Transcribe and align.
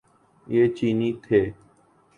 یہ 0.47 0.63
چینی 0.77 1.09
تھے۔ 1.23 1.41